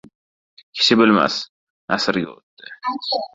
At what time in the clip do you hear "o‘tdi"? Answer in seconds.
2.33-2.75